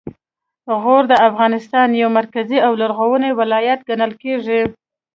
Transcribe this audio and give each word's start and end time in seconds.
غور 0.81 1.03
د 1.11 1.13
افغانستان 1.27 1.87
یو 2.01 2.09
مرکزي 2.19 2.59
او 2.67 2.71
لرغونی 2.81 3.31
ولایت 3.39 3.79
ګڼل 3.89 4.11
کیږي 4.23 4.61